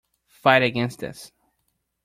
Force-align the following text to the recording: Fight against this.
Fight 0.25 0.63
against 0.63 0.97
this. 1.01 1.31